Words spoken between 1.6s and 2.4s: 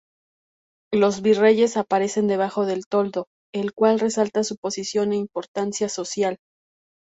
aparecen